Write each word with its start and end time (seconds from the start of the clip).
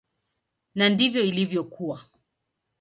Na 0.75 0.85
ndivyo 0.89 1.21
ilivyokuwa. 1.29 1.97